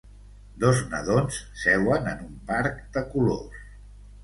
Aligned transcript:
Dos 0.63 0.79
nadons 0.93 1.37
seuen 1.65 2.11
en 2.15 2.25
un 2.25 2.33
parc 2.51 2.83
de 2.99 3.07
colors. 3.15 3.65